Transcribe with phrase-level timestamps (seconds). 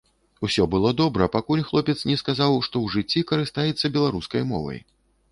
[0.45, 4.81] Усё было добра, пакуль хлопец не сказаў, што ў жыцці карыстаецца беларускай мовай.